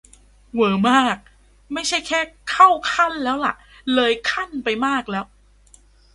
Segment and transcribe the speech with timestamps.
[0.53, 1.17] -เหวอมาก
[1.73, 2.19] ไม่ใช่แค่
[2.49, 3.53] "เข้าขั้น" แล้วล่ะ
[3.93, 5.25] "เลยขั้น" ไปมากแล้ว!